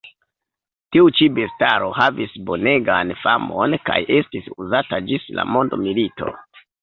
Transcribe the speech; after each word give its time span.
Tiu 0.95 1.09
ĉi 1.17 1.27
bestaro 1.39 1.89
havis 1.97 2.33
bonegan 2.47 3.13
famon 3.25 3.77
kaj 3.91 3.99
estis 4.21 4.49
uzata 4.65 5.01
ĝis 5.11 5.29
la 5.41 5.47
mondmilito. 5.57 6.33